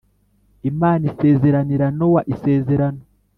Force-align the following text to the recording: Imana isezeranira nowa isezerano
Imana 0.71 1.03
isezeranira 1.11 1.87
nowa 1.97 2.21
isezerano 2.33 3.01